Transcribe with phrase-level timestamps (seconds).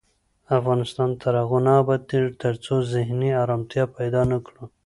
[0.57, 4.63] افغانستان تر هغو نه ابادیږي، ترڅو ذهني ارامتیا پیدا نکړو.